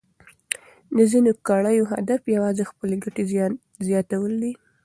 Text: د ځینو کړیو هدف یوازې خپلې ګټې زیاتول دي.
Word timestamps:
د 0.95 0.97
ځینو 1.11 1.31
کړیو 1.47 1.89
هدف 1.93 2.21
یوازې 2.35 2.63
خپلې 2.71 2.95
ګټې 3.03 3.23
زیاتول 3.87 4.31
دي. 4.41 4.51